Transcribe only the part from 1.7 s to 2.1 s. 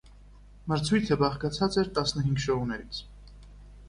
էր